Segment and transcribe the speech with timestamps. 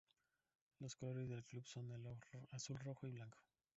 [0.79, 2.03] Los colores del club son el
[2.49, 3.37] azul rojo y blanco.